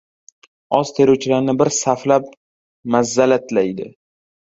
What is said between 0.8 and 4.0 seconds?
teruvchilarni bir saflab mazzallatlaydi.